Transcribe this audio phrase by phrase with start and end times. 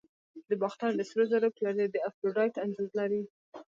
[0.49, 3.21] د باختر د سرو زرو پیالې د افروډایټ انځور لري